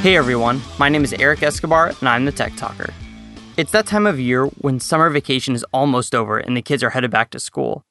[0.00, 2.94] Hey everyone, my name is Eric Escobar and I'm the Tech Talker.
[3.56, 6.90] It's that time of year when summer vacation is almost over and the kids are
[6.90, 7.82] headed back to school.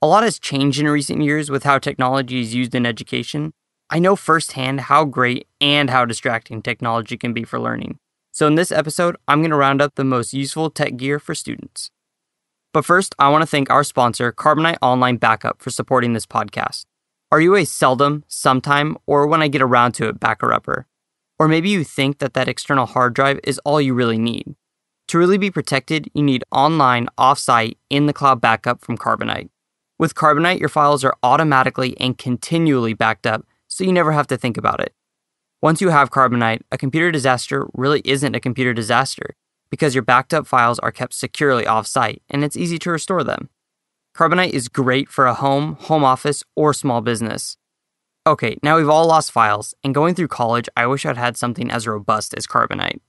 [0.00, 3.52] A lot has changed in recent years with how technology is used in education.
[3.90, 7.98] I know firsthand how great and how distracting technology can be for learning.
[8.32, 11.34] So, in this episode, I'm going to round up the most useful tech gear for
[11.34, 11.90] students.
[12.72, 16.86] But first, I want to thank our sponsor, Carbonite Online Backup, for supporting this podcast.
[17.30, 20.86] Are you a seldom, sometime, or when I get around to it backer upper?
[21.40, 24.54] Or maybe you think that that external hard drive is all you really need.
[25.08, 29.48] To really be protected, you need online, offsite, in the cloud backup from Carbonite.
[29.98, 34.36] With Carbonite, your files are automatically and continually backed up, so you never have to
[34.36, 34.94] think about it.
[35.62, 39.34] Once you have Carbonite, a computer disaster really isn't a computer disaster
[39.70, 43.48] because your backed up files are kept securely off-site and it's easy to restore them.
[44.14, 47.56] Carbonite is great for a home, home office, or small business.
[48.26, 51.70] Okay, now we've all lost files, and going through college, I wish I'd had something
[51.70, 53.00] as robust as Carbonite.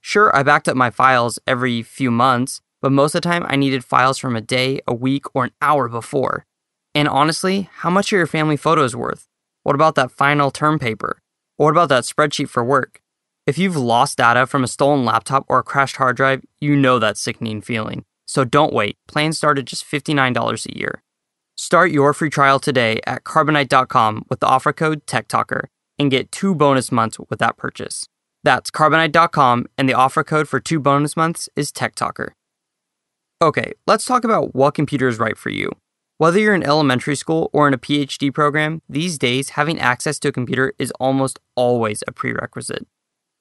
[0.00, 3.56] Sure, I backed up my files every few months, but most of the time I
[3.56, 6.46] needed files from a day, a week, or an hour before.
[6.94, 9.28] And honestly, how much are your family photos worth?
[9.64, 11.20] What about that final term paper?
[11.58, 13.02] Or what about that spreadsheet for work?
[13.46, 16.98] If you've lost data from a stolen laptop or a crashed hard drive, you know
[16.98, 18.06] that sickening feeling.
[18.26, 18.96] So don't wait.
[19.06, 21.02] Plans start at just $59 a year.
[21.56, 25.66] Start your free trial today at carbonite.com with the offer code TechTalker
[25.98, 28.08] and get two bonus months with that purchase.
[28.42, 32.30] That's carbonite.com, and the offer code for two bonus months is TechTalker.
[33.40, 35.70] Okay, let's talk about what computer is right for you.
[36.18, 40.28] Whether you're in elementary school or in a PhD program, these days having access to
[40.28, 42.86] a computer is almost always a prerequisite.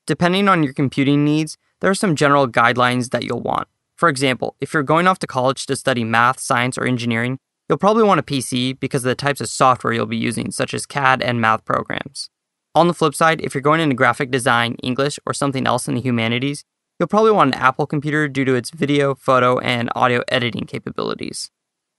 [0.05, 3.67] Depending on your computing needs, there are some general guidelines that you'll want.
[3.95, 7.39] For example, if you're going off to college to study math, science, or engineering,
[7.74, 10.76] you'll probably want a PC because of the types of software you'll be using, such
[10.76, 12.30] as CAD and math programs.
[12.76, 15.96] On the flip side, if you're going into graphic design, English, or something else in
[15.96, 16.66] the humanities,
[17.00, 21.50] you'll probably want an Apple computer due to its video, photo, and audio editing capabilities.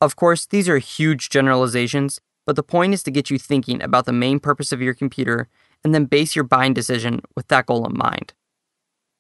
[0.01, 4.07] Of course, these are huge generalizations, but the point is to get you thinking about
[4.07, 5.49] the main purpose of your computer
[5.83, 8.33] and then base your buying decision with that goal in mind.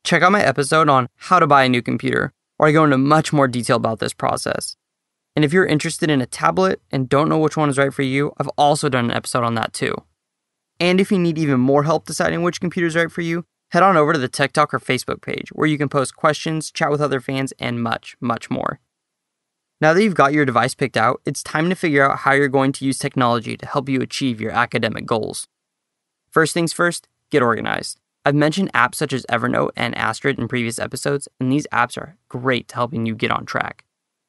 [0.04, 2.96] Check out my episode on how to buy a new computer, where I go into
[2.96, 4.76] much more detail about this process.
[5.36, 8.02] And if you're interested in a tablet and don't know which one is right for
[8.02, 9.94] you, I've also done an episode on that too.
[10.78, 13.82] And if you need even more help deciding which computer is right for you, head
[13.82, 17.00] on over to the Tech Talker Facebook page where you can post questions, chat with
[17.00, 18.80] other fans, and much, much more.
[19.80, 22.48] Now that you've got your device picked out, it's time to figure out how you're
[22.48, 25.48] going to use technology to help you achieve your academic goals.
[26.30, 27.98] First things first, get organized.
[28.24, 32.16] I've mentioned apps such as Evernote and Astrid in previous episodes, and these apps are
[32.28, 33.84] great to helping you get on track.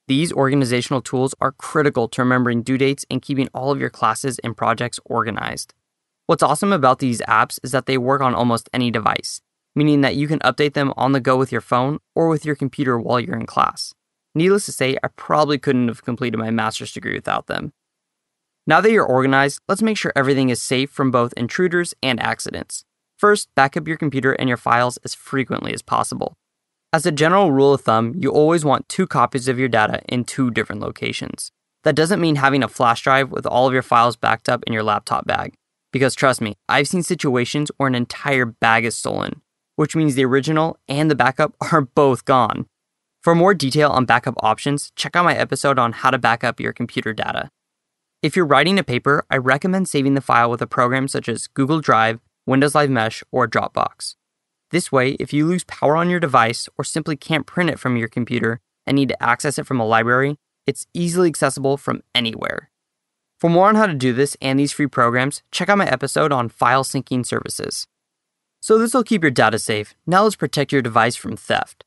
[0.08, 4.38] These organizational tools are critical to remembering due dates and keeping all of your classes
[4.40, 5.74] and projects organized.
[6.28, 9.42] What's awesome about these apps is that they work on almost any device,
[9.76, 12.56] meaning that you can update them on the go with your phone or with your
[12.56, 13.96] computer while you're in class.
[14.36, 17.74] Needless to say, I probably couldn't have completed my master's degree without them.
[18.68, 22.86] Now that you're organized, let's make sure everything is safe from both intruders and accidents.
[23.18, 26.38] First, back up your computer and your files as frequently as possible.
[26.96, 30.24] As a general rule of thumb, you always want two copies of your data in
[30.24, 31.52] two different locations.
[31.84, 34.72] That doesn't mean having a flash drive with all of your files backed up in
[34.72, 35.56] your laptop bag.
[35.92, 39.42] Because trust me, I've seen situations where an entire bag is stolen,
[39.76, 42.66] which means the original and the backup are both gone.
[43.22, 46.62] For more detail on backup options, check out my episode on how to back up
[46.62, 47.52] your computer data.
[48.22, 51.48] If you're writing a paper, I recommend saving the file with a program such as
[51.48, 54.16] Google Drive, Windows Live Mesh, or Dropbox.
[54.72, 57.98] This way, if you lose power on your device or simply can't print it from
[57.98, 62.70] your computer and need to access it from a library, it's easily accessible from anywhere.
[63.38, 66.32] For more on how to do this and these free programs, check out my episode
[66.32, 67.88] on file syncing services.
[68.62, 69.94] So, this will keep your data safe.
[70.08, 71.84] Now, let's protect your device from theft.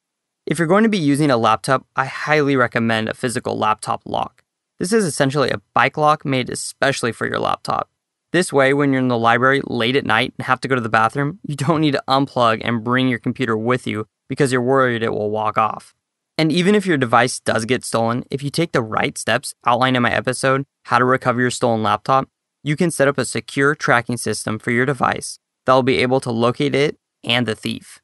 [0.46, 4.44] If you're going to be using a laptop, I highly recommend a physical laptop lock.
[4.78, 7.90] This is essentially a bike lock made especially for your laptop.
[8.30, 10.80] This way, when you're in the library late at night and have to go to
[10.80, 14.60] the bathroom, you don't need to unplug and bring your computer with you because you're
[14.60, 15.94] worried it will walk off.
[16.36, 19.96] And even if your device does get stolen, if you take the right steps outlined
[19.96, 22.28] in my episode, How to Recover Your Stolen Laptop,
[22.62, 26.20] you can set up a secure tracking system for your device that will be able
[26.20, 28.00] to locate it and the thief.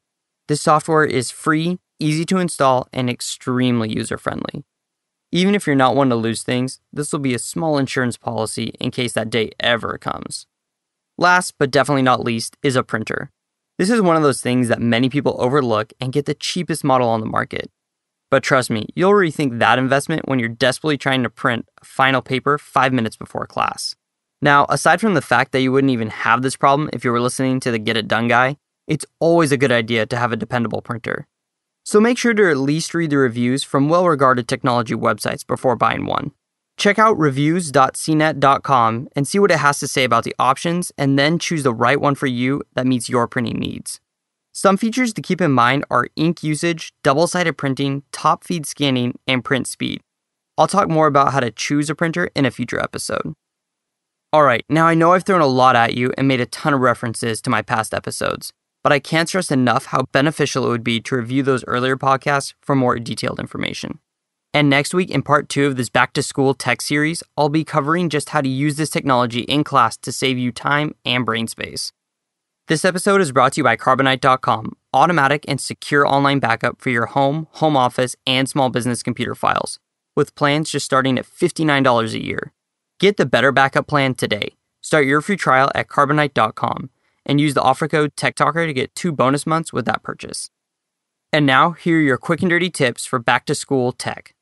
[0.47, 4.65] This software is free, easy to install, and extremely user friendly.
[5.35, 8.73] Even if you're not one to lose things, this will be a small insurance policy
[8.79, 10.47] in case that day ever comes.
[11.17, 13.31] Last but definitely not least is a printer.
[13.77, 17.09] This is one of those things that many people overlook and get the cheapest model
[17.09, 17.69] on the market.
[18.31, 22.21] But trust me, you'll rethink that investment when you're desperately trying to print a final
[22.21, 23.93] paper five minutes before class.
[24.41, 27.19] Now, aside from the fact that you wouldn't even have this problem if you were
[27.19, 28.55] listening to the Get It Done guy,
[28.87, 31.27] it's always a good idea to have a dependable printer.
[31.85, 35.75] So make sure to at least read the reviews from well regarded technology websites before
[35.75, 36.31] buying one.
[36.77, 41.37] Check out reviews.cnet.com and see what it has to say about the options, and then
[41.39, 44.01] choose the right one for you that meets your printing needs.
[44.51, 49.19] Some features to keep in mind are ink usage, double sided printing, top feed scanning,
[49.27, 50.01] and print speed.
[50.57, 53.35] I'll talk more about how to choose a printer in a future episode.
[54.35, 56.79] Alright, now I know I've thrown a lot at you and made a ton of
[56.79, 58.51] references to my past episodes,
[58.85, 62.53] but I can't stress enough how beneficial it would be to review those earlier podcasts
[62.61, 63.97] for more detailed information.
[64.53, 67.63] And next week, in part two of this back to school tech series, I'll be
[67.63, 71.47] covering just how to use this technology in class to save you time and brain
[71.47, 71.93] space.
[72.67, 77.07] This episode is brought to you by Carbonite.com, automatic and secure online backup for your
[77.07, 79.79] home, home office, and small business computer files,
[80.15, 82.53] with plans just starting at $59 a year.
[82.99, 84.49] Get the better backup plan today.
[84.81, 86.91] Start your free trial at Carbonite.com
[87.25, 90.49] and use the offer code TechTalker to get two bonus months with that purchase.
[91.33, 94.35] And now, here are your quick and dirty tips for back to school tech.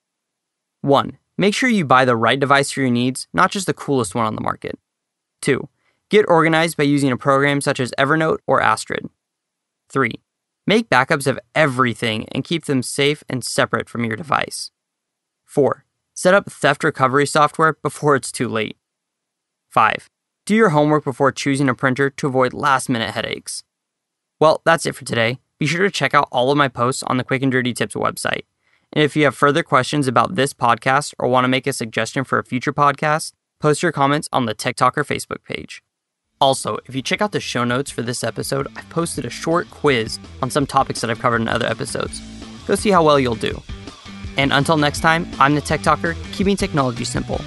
[0.81, 1.17] 1.
[1.37, 4.25] Make sure you buy the right device for your needs, not just the coolest one
[4.25, 4.77] on the market.
[5.41, 5.67] 2.
[6.09, 9.09] Get organized by using a program such as Evernote or Astrid.
[9.89, 10.13] 3.
[10.67, 14.71] Make backups of everything and keep them safe and separate from your device.
[15.45, 15.85] 4.
[16.13, 18.77] Set up theft recovery software before it's too late.
[19.69, 20.09] 5.
[20.45, 23.63] Do your homework before choosing a printer to avoid last minute headaches.
[24.41, 25.39] Well, that's it for today.
[25.57, 27.95] Be sure to check out all of my posts on the Quick and Dirty Tips
[27.95, 28.41] website.
[28.91, 32.25] And if you have further questions about this podcast or want to make a suggestion
[32.25, 33.31] for a future podcast,
[33.61, 35.81] post your comments on the Tech Talker Facebook page.
[36.41, 39.69] Also, if you check out the show notes for this episode, I've posted a short
[39.71, 42.21] quiz on some topics that I've covered in other episodes.
[42.67, 43.63] Go see how well you'll do.
[44.35, 47.39] And until next time, I'm the Tech Talker, keeping technology simple.